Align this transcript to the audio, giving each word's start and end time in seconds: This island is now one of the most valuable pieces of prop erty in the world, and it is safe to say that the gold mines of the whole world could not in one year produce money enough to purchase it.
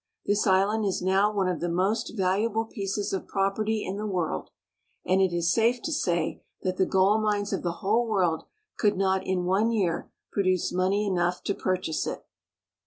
This 0.25 0.47
island 0.47 0.83
is 0.83 1.03
now 1.03 1.31
one 1.31 1.47
of 1.47 1.59
the 1.59 1.69
most 1.69 2.13
valuable 2.17 2.65
pieces 2.65 3.13
of 3.13 3.27
prop 3.27 3.57
erty 3.57 3.85
in 3.85 3.97
the 3.97 4.07
world, 4.07 4.49
and 5.05 5.21
it 5.21 5.31
is 5.31 5.53
safe 5.53 5.79
to 5.83 5.91
say 5.91 6.41
that 6.63 6.77
the 6.77 6.87
gold 6.87 7.21
mines 7.21 7.53
of 7.53 7.61
the 7.61 7.71
whole 7.85 8.07
world 8.07 8.45
could 8.79 8.97
not 8.97 9.23
in 9.23 9.45
one 9.45 9.69
year 9.71 10.09
produce 10.31 10.73
money 10.73 11.05
enough 11.05 11.43
to 11.43 11.53
purchase 11.53 12.07
it. 12.07 12.25